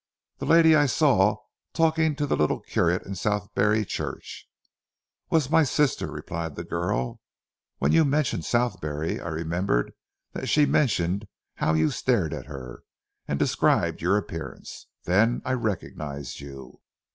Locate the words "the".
0.39-0.47, 2.25-2.35, 6.55-6.63